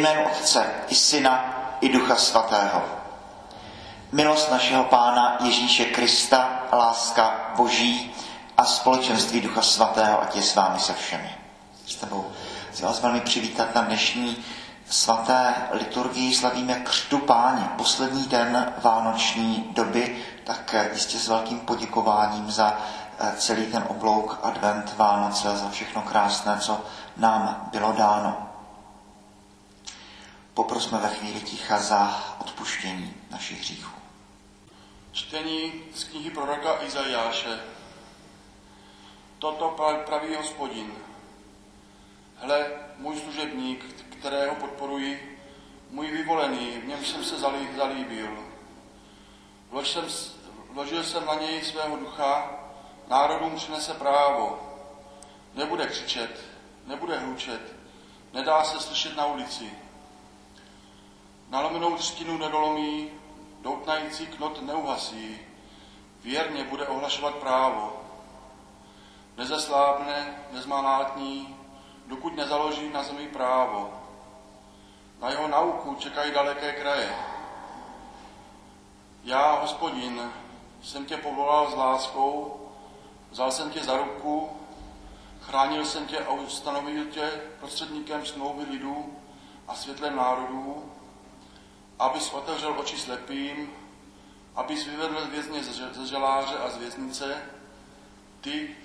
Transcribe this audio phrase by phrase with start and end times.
[0.00, 1.44] jménu Otce i Syna
[1.80, 2.82] i Ducha Svatého.
[4.12, 8.14] Milost našeho Pána Ježíše Krista, láska Boží
[8.56, 11.34] a společenství Ducha Svatého, ať je s vámi se všemi.
[11.86, 12.26] S tebou
[12.70, 14.44] chci vás velmi přivítat na dnešní
[14.90, 16.34] svaté liturgii.
[16.34, 22.78] Slavíme křtu páně, poslední den vánoční doby, tak jistě s velkým poděkováním za
[23.18, 26.80] eh, celý ten oblouk advent Vánoce, za všechno krásné, co
[27.16, 28.49] nám bylo dáno.
[30.54, 33.96] Poprosme ve chvíli ticha za odpuštění našich hříchů.
[35.12, 37.60] Čtení z knihy proroka Izajáše.
[39.38, 40.92] Toto praví hospodin.
[42.36, 42.66] Hle,
[42.98, 43.84] můj služebník,
[44.18, 45.40] kterého podporuji,
[45.90, 47.38] můj vyvolený, v něm jsem se
[47.76, 48.38] zalíbil.
[49.70, 50.04] Vlož jsem,
[50.70, 52.50] vložil jsem na něj svého ducha,
[53.08, 54.58] národům přinese právo.
[55.54, 56.44] Nebude křičet,
[56.86, 57.76] nebude hlučet,
[58.32, 59.72] nedá se slyšet na ulici.
[61.50, 63.10] Nalomenou třtinu nedolomí,
[63.60, 65.38] doutnající knot neuhasí,
[66.22, 68.02] věrně bude ohlašovat právo.
[69.36, 71.56] Nezeslábne, nezmalátní,
[72.06, 73.90] dokud nezaloží na zemi právo.
[75.20, 77.16] Na jeho nauku čekají daleké kraje.
[79.24, 80.32] Já, hospodin,
[80.82, 82.60] jsem tě povolal s láskou,
[83.30, 84.50] vzal jsem tě za ruku,
[85.40, 89.16] chránil jsem tě a ustanovil tě prostředníkem smlouvy lidů
[89.68, 90.92] a světlem národů,
[92.00, 93.70] abys otevřel oči slepým,
[94.56, 97.42] abys vyvedl vězně ze želáře a z věznice,
[98.40, 98.76] ty,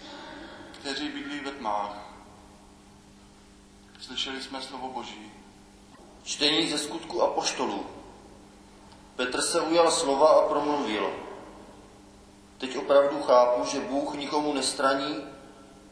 [0.72, 1.98] kteří bydlí ve tmách.
[4.02, 5.32] Slyšeli jsme slovo Boží.
[6.24, 7.86] Čtení ze skutku a poštolů.
[9.16, 11.14] Petr se ujal slova a promluvil.
[12.58, 15.24] Teď opravdu chápu, že Bůh nikomu nestraní,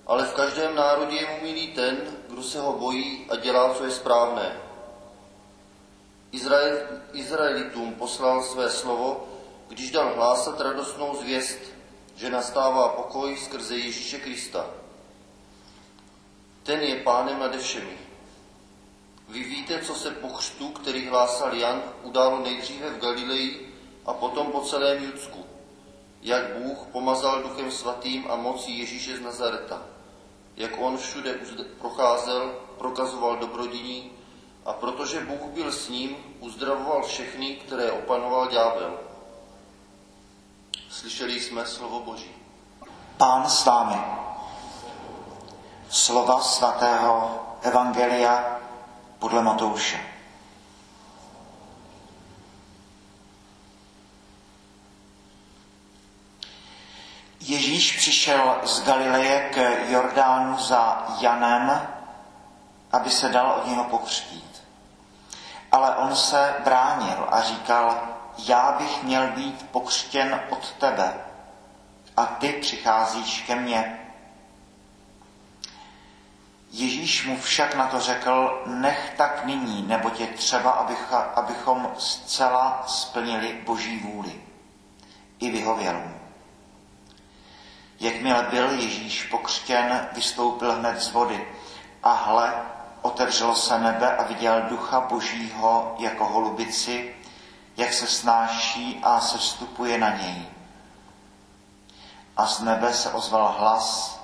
[0.08, 1.98] ale v každém národě je mu milý ten,
[2.30, 4.63] kdo se ho bojí a dělá, co je správné.
[6.34, 6.78] Izrael,
[7.14, 9.28] Izraelitům poslal své slovo,
[9.68, 11.60] když dal hlásat radostnou zvěst,
[12.16, 14.66] že nastává pokoj skrze Ježíše Krista.
[16.64, 17.98] Ten je pánem nade všemi.
[19.30, 23.74] Vy víte, co se po křtu, který hlásal Jan, událo nejdříve v Galileji
[24.06, 25.46] a potom po celém Judsku.
[26.22, 29.82] Jak Bůh pomazal duchem svatým a mocí Ježíše z Nazareta.
[30.58, 31.40] Jak on všude
[31.80, 34.13] procházel, prokazoval dobrodiní
[34.66, 39.00] a protože Bůh byl s ním, uzdravoval všechny, které opanoval ďábel.
[40.90, 42.32] Slyšeli jsme slovo Boží.
[43.18, 44.02] Pán s vámi.
[45.90, 48.60] Slova svatého Evangelia
[49.20, 50.14] podle Matouše.
[57.40, 61.88] Ježíš přišel z Galileje k Jordánu za Janem,
[62.92, 64.53] aby se dal od něho pokřtít.
[65.74, 68.02] Ale on se bránil a říkal,
[68.38, 71.14] já bych měl být pokřtěn od tebe
[72.18, 74.00] a ty přicházíš ke mně.
[76.72, 80.72] Ježíš mu však na to řekl, nech tak nyní, nebo je třeba,
[81.36, 84.42] abychom zcela splnili Boží vůli.
[85.40, 86.20] I vyhověl mu.
[88.00, 91.48] Jakmile byl Ježíš pokřtěn, vystoupil hned z vody
[92.04, 92.54] a hle,
[93.04, 97.16] otevřelo se nebe a viděl ducha Božího jako holubici,
[97.78, 100.48] jak se snáší a se vstupuje na něj.
[102.38, 104.20] A z nebe se ozval hlas,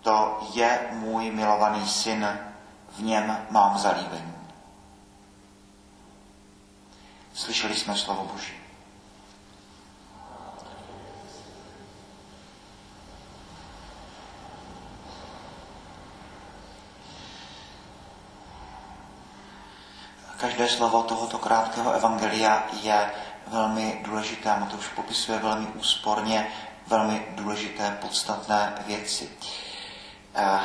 [0.00, 2.38] to je můj milovaný syn,
[2.92, 4.34] v něm mám zalíbení.
[7.34, 8.61] Slyšeli jsme slovo Boží.
[20.42, 23.10] Každé slovo tohoto krátkého evangelia je
[23.46, 24.56] velmi důležité.
[24.58, 26.48] Matouš popisuje velmi úsporně
[26.86, 29.30] velmi důležité, podstatné věci.
[30.34, 30.60] Eh,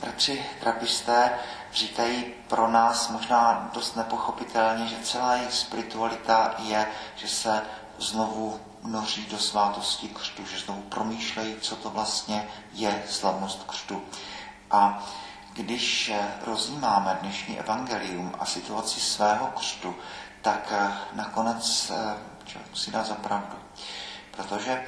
[0.00, 1.38] bratři trapisté
[1.72, 6.86] říkají pro nás možná dost nepochopitelně, že celá jejich spiritualita je,
[7.16, 7.62] že se
[7.98, 14.02] znovu noří do svátosti křtu, že znovu promýšlejí, co to vlastně je slavnost křtu.
[14.70, 15.02] A
[15.62, 16.12] když
[16.46, 19.94] rozjímáme dnešní evangelium a situaci svého křtu,
[20.42, 23.56] tak eh, nakonec eh, člověk musí dát za pravdu.
[24.30, 24.84] Protože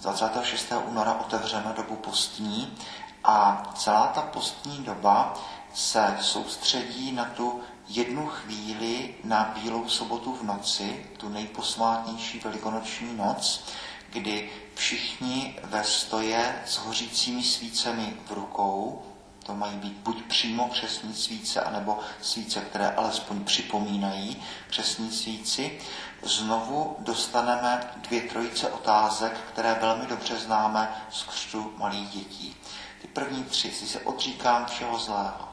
[0.00, 0.72] 26.
[0.84, 2.78] února otevřeme dobu postní
[3.24, 5.34] a celá ta postní doba
[5.74, 13.64] se soustředí na tu jednu chvíli na Bílou sobotu v noci, tu nejposvátnější velikonoční noc,
[14.10, 19.02] kdy všichni ve stoje s hořícími svícemi v rukou
[19.44, 25.80] To mají být buď přímo křesní svíce, anebo svíce, které alespoň připomínají křesní svíci.
[26.22, 32.56] Znovu dostaneme dvě trojice otázek, které velmi dobře známe z křtu malých dětí.
[33.02, 35.48] Ty první tři, jestli se odříkám všeho zlého,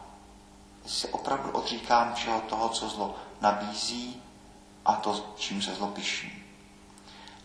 [0.83, 4.21] jestli se opravdu odříkám všeho toho, co zlo nabízí
[4.85, 6.43] a to, čím se zlo piší.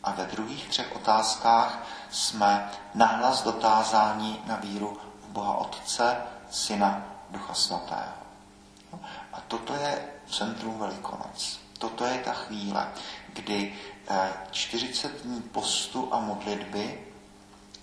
[0.04, 6.16] A ve druhých třech otázkách jsme nahlas dotázáni na víru v Boha Otce,
[6.50, 8.26] Syna, Ducha Svatého.
[9.32, 11.60] A toto je centrum Velikonoc.
[11.78, 12.88] Toto je ta chvíle,
[13.32, 13.74] kdy
[14.50, 17.00] 40 eh, dní postu a modlitby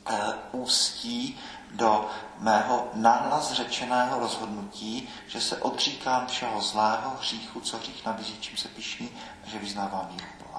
[0.06, 0.18] eh,
[0.52, 1.40] ústí
[1.72, 8.58] do mého nahlas řečeného rozhodnutí, že se odříkám všeho zlého, hříchu, co hřích nabízí, čím
[8.58, 9.10] se pišní,
[9.44, 10.53] a že vyznávám Boha.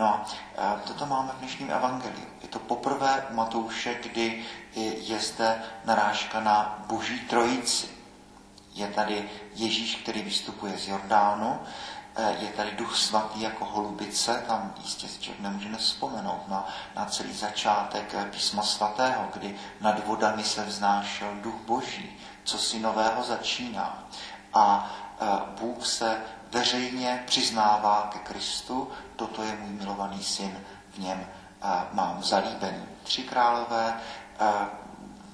[0.00, 0.24] No
[0.56, 2.26] a toto máme v dnešním evangeliu.
[2.42, 4.44] Je to poprvé Matouše, kdy
[4.76, 7.88] je zde narážka na boží trojici.
[8.74, 11.60] Je tady Ježíš, který vystupuje z Jordánu,
[12.16, 17.32] e, je tady duch svatý jako holubice, tam jistě člověk nemůže nespomenout na, na celý
[17.32, 24.04] začátek e, písma svatého, kdy nad vodami se vznášel duch boží, co si nového začíná.
[24.54, 24.90] A
[25.60, 30.60] Bůh se veřejně přiznává ke Kristu, toto je můj milovaný syn,
[30.90, 31.26] v něm
[31.92, 32.84] mám zalíbený.
[33.02, 34.00] Tři králové,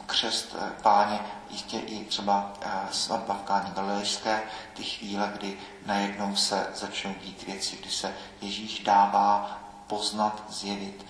[0.07, 1.21] křest páně,
[1.51, 2.53] jistě i třeba
[2.91, 4.43] svatba v Káně Galilejské,
[4.75, 11.07] ty chvíle, kdy najednou se začnou dít věci, kdy se Ježíš dává poznat, zjevit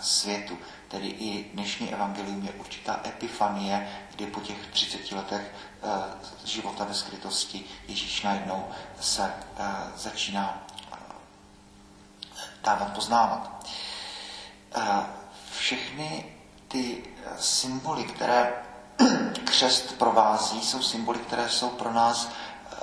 [0.00, 0.58] světu.
[0.88, 5.54] Tedy i dnešní evangelium je určitá epifanie, kdy po těch 30 letech
[6.44, 8.68] života ve skrytosti Ježíš najednou
[9.00, 9.34] se
[9.96, 10.66] začíná
[12.64, 13.66] dávat poznávat.
[15.58, 16.24] Všechny
[16.68, 17.04] ty
[17.38, 18.52] symboly, které
[19.44, 22.28] křest provází, jsou symboly, které jsou pro nás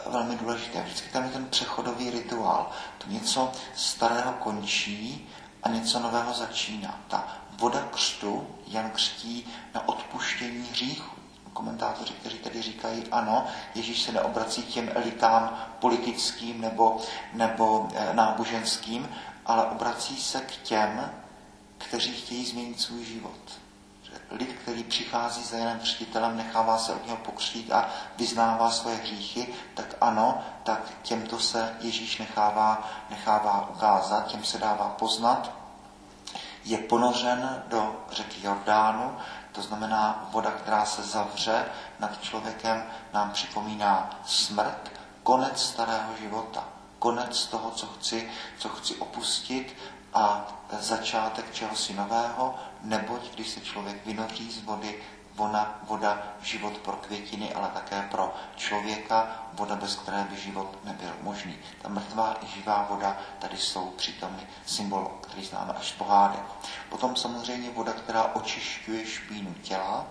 [0.05, 0.81] velmi důležité.
[0.81, 2.71] Vždycky tam je ten přechodový rituál.
[2.97, 5.29] To něco starého končí
[5.63, 6.99] a něco nového začíná.
[7.07, 11.15] Ta voda křtu Jan křtí na odpuštění hříchu.
[11.53, 16.97] Komentátoři, kteří tedy říkají, ano, Ježíš se neobrací k těm elitám politickým nebo,
[17.33, 19.09] nebo e, náboženským,
[19.45, 21.11] ale obrací se k těm,
[21.77, 23.59] kteří chtějí změnit svůj život.
[24.31, 29.53] Lid, který přichází za jiným křtitelem, nechává se od něho pokřtít a vyznává svoje hříchy,
[29.73, 35.51] tak ano, tak těmto se Ježíš nechává, nechává ukázat, těm se dává poznat,
[36.63, 39.17] je ponořen do řeky Jordánu,
[39.51, 41.65] to znamená voda, která se zavře
[41.99, 42.83] nad člověkem,
[43.13, 44.91] nám připomíná smrt,
[45.23, 46.63] konec starého života,
[46.99, 49.75] konec toho, co chci, co chci opustit
[50.13, 50.47] a
[50.79, 54.95] začátek čehosi nového, neboť když se člověk vynoří z vody,
[55.35, 61.15] voda, voda život pro květiny, ale také pro člověka, voda, bez které by život nebyl
[61.21, 61.57] možný.
[61.81, 66.43] Ta mrtvá i živá voda tady jsou přítomny symbol, který známe až z pohádek.
[66.89, 70.05] Potom samozřejmě voda, která očišťuje špínu těla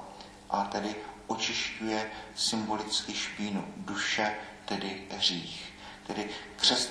[0.51, 0.97] a tedy
[1.27, 4.35] očišťuje symbolicky špínu duše,
[4.65, 5.73] tedy hřích.
[6.09, 6.31] Tedy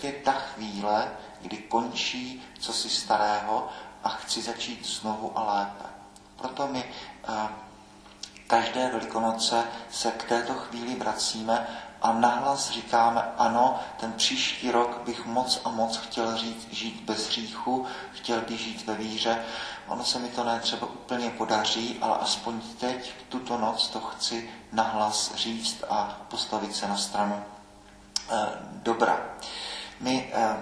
[0.04, 1.12] je ta chvíle,
[1.42, 3.70] kdy končí cosi starého
[4.04, 5.90] a chci začít znovu a lépe.
[6.36, 7.50] Proto my eh,
[8.48, 11.68] každé velikonoce se k této chvíli vracíme
[12.02, 17.28] a nahlas říkáme, ano, ten příští rok bych moc a moc chtěl říct, žít bez
[17.28, 19.46] hříchu, chtěl bych žít ve víře.
[19.88, 24.50] Ono se mi to ne třeba úplně podaří, ale aspoň teď, tuto noc, to chci
[24.72, 27.44] nahlas říct a postavit se na stranu
[28.84, 29.20] dobra.
[30.00, 30.58] My e,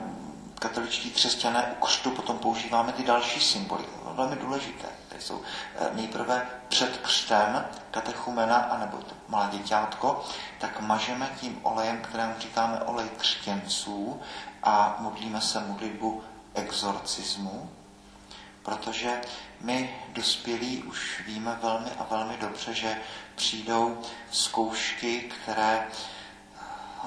[0.60, 3.84] katoličtí křesťané u křtu potom používáme ty další symboly,
[4.16, 5.42] velmi důležité které jsou
[5.76, 10.24] eh, nejprve před křtem katechumena, anebo malé děťátko,
[10.60, 14.22] tak mažeme tím olejem, kterému říkáme olej křtěnců
[14.64, 17.72] a modlíme se modlitbu exorcismu,
[18.64, 19.22] protože
[19.62, 22.98] my dospělí už víme velmi a velmi dobře, že
[23.36, 25.88] přijdou zkoušky, které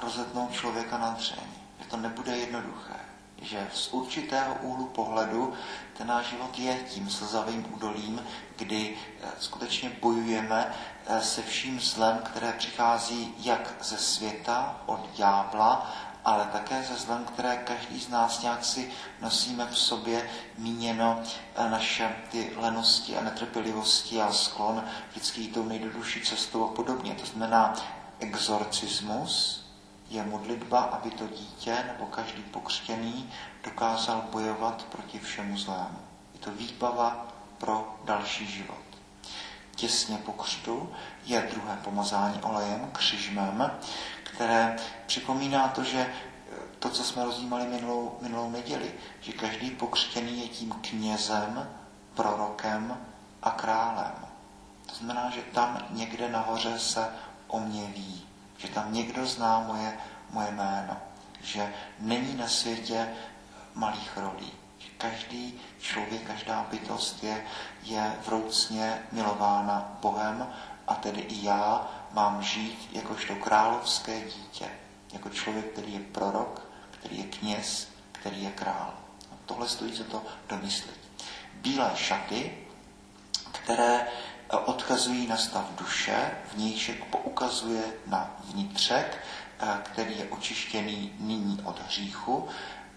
[0.02, 1.48] rozetnou člověka na dřeň.
[1.80, 3.08] Že to nebude jednoduché
[3.42, 5.52] že z určitého úhlu pohledu
[5.96, 8.22] ten náš život je tím slzavým údolím,
[8.56, 10.74] kdy eh, skutečně bojujeme
[11.06, 15.92] eh, se vším zlem, které přichází jak ze světa, od ďábla,
[16.24, 18.90] ale také ze zlem, které každý z nás nějak si
[19.20, 21.22] nosíme v sobě míněno
[21.56, 27.14] eh, naše ty lenosti a netrpělivosti a sklon vždycky tou nejdodušší cestou a podobně.
[27.14, 27.74] To znamená
[28.20, 29.67] exorcismus,
[30.10, 33.30] je modlitba, aby to dítě nebo každý pokřtěný
[33.64, 35.98] dokázal bojovat proti všemu zlému.
[36.34, 37.26] Je to výbava
[37.58, 38.78] pro další život.
[39.76, 40.92] těsně po křtu
[41.24, 43.70] je druhé pomazání olejem, křižmem,
[44.22, 46.12] které připomíná to, že
[46.78, 51.68] to, co jsme rozjímali minulou, minulou neděli, že každý pokřtěný je tím knězem,
[52.14, 52.98] prorokem
[53.42, 54.14] a králem.
[54.86, 57.08] To znamená, že tam někde nahoře se
[57.48, 58.27] o mě ví,
[58.58, 59.98] že tam někdo zná moje,
[60.30, 60.96] moje jméno,
[61.42, 63.08] že není na světě
[63.74, 67.44] malých rolí, že každý člověk, každá bytost je,
[67.82, 70.46] je vroucně milována Bohem
[70.86, 74.68] a tedy i já mám žít jakožto královské dítě,
[75.12, 78.94] jako člověk, který je prorok, který je kněz, který je král.
[79.46, 80.98] Tohle stojí za to domyslet.
[81.54, 82.58] Bílé šaty,
[83.52, 84.06] které
[84.56, 89.24] odkazují na stav duše, vnějšek poukazuje na vnitřek,
[89.60, 92.48] eh, který je očištěný nyní od hříchu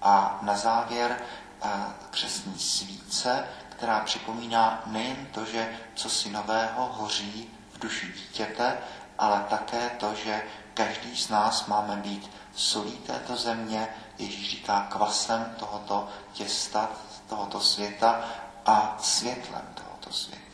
[0.01, 1.21] a na závěr
[1.63, 1.69] eh,
[2.09, 8.77] křesní svíce, která připomíná nejen to, že co si nového hoří v duši dítěte,
[9.17, 10.43] ale také to, že
[10.73, 16.89] každý z nás máme být solí této země, Ježíš říká kvasem tohoto těsta,
[17.29, 18.25] tohoto světa
[18.65, 20.50] a světlem tohoto světa.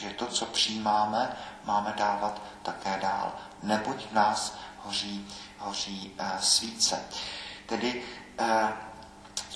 [0.00, 3.32] Že to, co přijímáme, máme dávat také dál.
[3.62, 5.26] Neboť v nás hoří,
[5.58, 7.04] hoří uh, svíce.
[7.66, 8.02] Tedy
[8.40, 8.46] uh,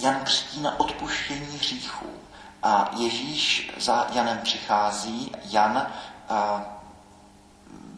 [0.00, 2.10] Jan křtí na odpuštění hříchů.
[2.62, 5.32] A Ježíš za Janem přichází.
[5.44, 5.86] Jan
[6.30, 6.60] uh,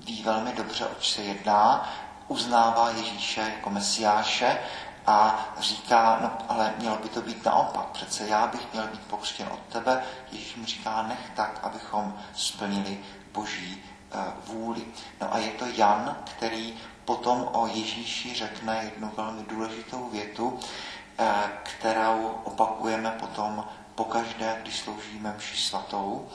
[0.04, 1.88] ví velmi dobře, oč se jedná
[2.28, 4.58] uznává Ježíše jako mesiáše
[5.06, 9.48] a říká, no ale mělo by to být naopak, přece já bych měl být pokřtěn
[9.52, 10.02] od tebe.
[10.32, 12.98] Ježíš mu říká, nech tak, abychom splnili
[13.32, 13.82] boží
[14.14, 14.84] uh, vůli.
[15.20, 21.26] No a je to Jan, který potom o Ježíši řekne jednu velmi důležitou větu, uh,
[21.62, 26.28] kterou opakujeme potom pokaždé, když sloužíme mši svatou.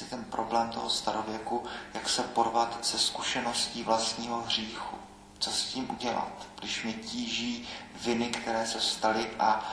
[0.00, 1.64] Je ten problém toho starověku,
[1.94, 4.96] jak se porvat se zkušeností vlastního hříchu
[5.40, 7.68] co s tím udělat, když mě tíží
[8.04, 9.64] viny, které se staly a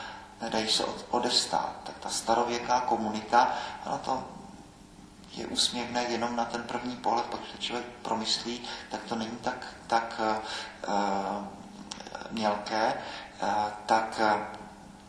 [0.42, 1.76] nedají se odestát.
[1.84, 3.54] Tak ta starověká komunita,
[3.86, 4.24] ale to
[5.34, 9.68] je úsměvné jenom na ten první pohled, pokud to člověk promyslí, tak to není tak,
[9.88, 10.22] tak
[10.88, 11.46] uh,
[12.32, 12.94] mělké,
[13.42, 13.50] uh,
[13.86, 14.22] tak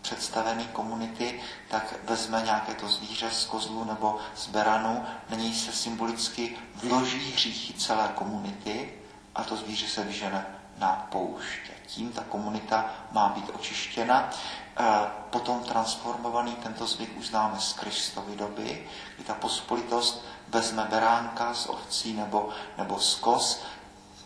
[0.03, 5.73] představený komunity, tak vezme nějaké to zvíře z kozlu nebo z beranu, na něj se
[5.73, 8.98] symbolicky vloží hříchy celé komunity
[9.39, 10.47] a to zvíře se vyžene
[10.79, 11.73] na pouště.
[11.87, 14.31] Tím ta komunita má být očištěna.
[14.31, 14.85] E,
[15.31, 21.67] potom transformovaný tento zvyk už známe z Kristovy doby, kdy ta pospolitost vezme beránka z
[21.67, 23.63] ovcí nebo, nebo z kos,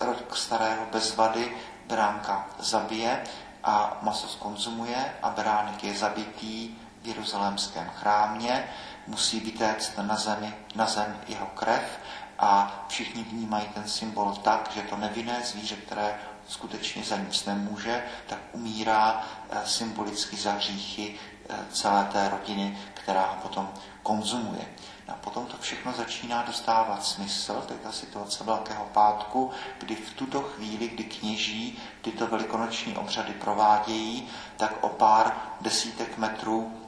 [0.01, 3.25] rok starého bez vady, beránka zabije
[3.65, 8.69] a maso skonzumuje a beránek je zabitý v jeruzalémském chrámě,
[9.07, 11.99] musí vytéct na, zemi, na zem jeho krev
[12.43, 16.19] a všichni vnímají ten symbol tak, že to nevinné zvíře, které
[16.49, 21.15] skutečně za nic nemůže, tak umírá eh, symbolicky za hříchy
[21.49, 23.71] eh, celé té rodiny, která ho potom
[24.03, 24.67] konzumuje.
[25.09, 30.11] A potom to všechno začíná dostávat smysl, to je ta situace Velkého pátku, kdy v
[30.11, 36.79] tuto chvíli, kdy kněží tyto velikonoční obřady provádějí, tak o pár desítek metrů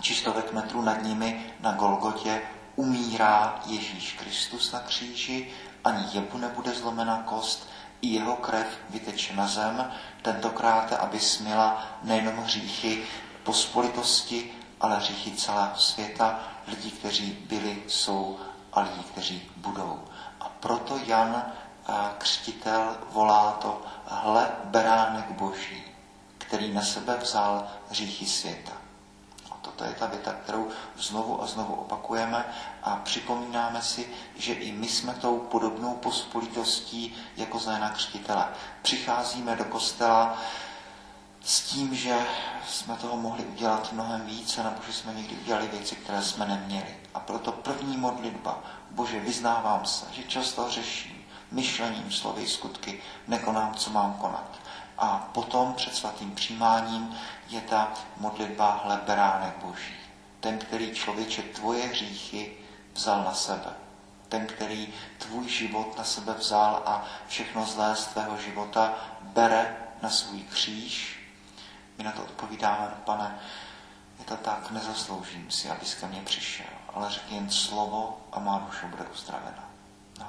[0.00, 2.42] či stovek metrů nad nimi na Golgotě
[2.78, 5.50] umírá Ježíš Kristus na kříži,
[5.84, 7.68] ani jebu nebude zlomena kost,
[8.02, 9.90] i jeho krev vyteče na zem,
[10.22, 13.02] tentokrát, aby smila nejenom hříchy
[13.42, 18.38] pospolitosti, ale hříchy celého světa, lidí, kteří byli, jsou
[18.72, 20.04] a lidí, kteří budou.
[20.40, 25.84] A proto Jan eh, křtitel volá to hle beránek boží,
[26.38, 28.77] který na sebe vzal hříchy světa.
[29.76, 32.44] To je ta věta, kterou znovu a znovu opakujeme
[32.82, 38.48] a připomínáme si, že i my jsme tou podobnou pospolitostí jako za Křtitele.
[38.82, 40.38] Přicházíme do kostela
[41.44, 42.26] s tím, že
[42.68, 46.96] jsme toho mohli udělat mnohem více, nebo že jsme někdy udělali věci, které jsme neměli.
[47.14, 48.58] A proto první modlitba,
[48.90, 54.58] Bože, vyznávám se, že často řeším myšlením, slovy, skutky, nekonám, co mám konat.
[54.98, 57.16] A potom před svatým přijímáním
[57.48, 59.94] je ta modlitba hle beránek boží.
[60.40, 62.56] Ten, který člověče tvoje hříchy
[62.94, 63.70] vzal na sebe.
[64.28, 70.10] Ten, který tvůj život na sebe vzal a všechno zlé z tvého života bere na
[70.10, 71.20] svůj kříž.
[71.98, 73.38] My na to odpovídáme, pane,
[74.18, 78.58] je to tak, nezasloužím si, abys ke mně přišel, ale řekni jen slovo a má
[78.58, 79.68] duše bude uzdravena.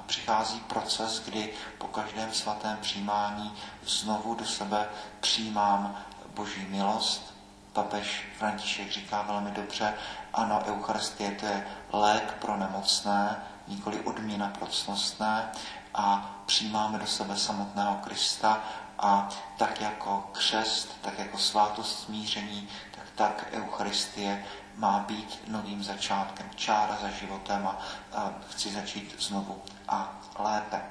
[0.06, 3.52] Přichází proces, kdy po každém svatém přijímání
[3.86, 4.88] znovu do sebe
[5.20, 5.96] přijímám
[6.34, 7.34] boží milost.
[7.72, 9.94] Papež František říká velmi dobře,
[10.34, 13.36] ano, Eucharistie to je lék pro nemocné,
[13.68, 15.50] nikoli odměna pro cnostné
[15.94, 18.60] a přijímáme do sebe samotného Krista
[18.98, 22.68] a tak jako křest, tak jako svátost smíření,
[23.14, 24.44] tak, Eucharistie
[24.76, 27.78] má být novým začátkem, čára za životem a,
[28.12, 30.82] a chci začít znovu a lépe.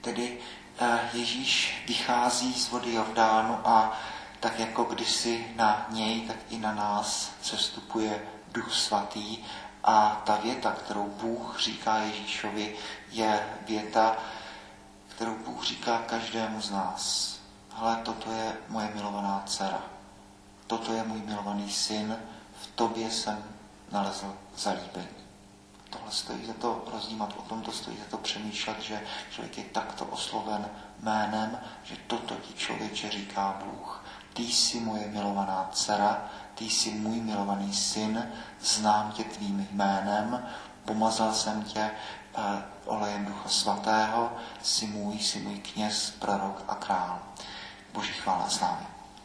[0.00, 0.38] Tedy
[0.78, 3.98] eh, Ježíš vychází z vody Jordánu a
[4.40, 8.22] tak jako kdysi na něj, tak i na nás přestupuje
[8.52, 9.38] Duch Svatý
[9.84, 12.76] a ta věta, kterou Bůh říká Ježíšovi,
[13.10, 14.16] je věta,
[15.08, 17.32] kterou Bůh říká každému z nás.
[17.76, 19.82] Ale toto je moje milovaná dcera.
[20.72, 22.16] Toto je můj milovaný syn,
[22.60, 23.44] v tobě jsem
[23.90, 25.08] nalezl zalíbení.
[25.90, 29.00] Tohle stojí za to rozdímat, o tom to stojí za to přemýšlet, že
[29.30, 34.04] člověk je takto osloven jménem, že toto ti člověče říká Bůh.
[34.32, 40.46] Ty jsi moje milovaná dcera, ty jsi můj milovaný syn, znám tě tvým jménem,
[40.84, 47.18] pomazal jsem tě eh, olejem Ducha Svatého, jsi můj, jsi můj kněz, prorok a král.
[47.92, 49.01] Boží chvála s námi.